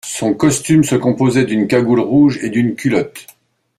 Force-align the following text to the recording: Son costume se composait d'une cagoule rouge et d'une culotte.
Son 0.07 0.33
costume 0.33 0.83
se 0.83 0.95
composait 0.95 1.45
d'une 1.45 1.67
cagoule 1.67 1.99
rouge 1.99 2.39
et 2.41 2.49
d'une 2.49 2.73
culotte. 2.73 3.27